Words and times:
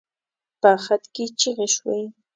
په 0.61 0.71
خط 0.83 1.03
کې 1.13 1.25
چيغې 1.39 1.67
شوې. 1.75 2.01